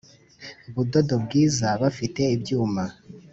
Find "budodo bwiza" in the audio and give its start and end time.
0.73-1.67